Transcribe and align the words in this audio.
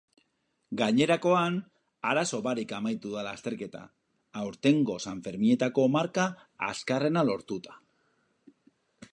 Gainerakoan, 0.79 1.57
arazo 2.13 2.39
barik 2.47 2.73
amaitu 2.79 3.11
da 3.17 3.25
lasterketa, 3.27 3.83
aurtengo 4.45 4.97
sanferminetako 5.11 5.87
marka 5.97 6.27
azkarrena 6.73 7.29
lortuta. 7.33 7.81